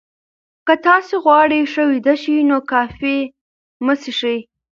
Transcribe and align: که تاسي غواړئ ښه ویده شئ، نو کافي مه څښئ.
که 0.65 0.73
تاسي 0.85 1.15
غواړئ 1.23 1.61
ښه 1.71 1.83
ویده 1.91 2.15
شئ، 2.21 2.37
نو 2.49 2.57
کافي 2.71 3.17
مه 3.85 3.93
څښئ. 4.01 4.37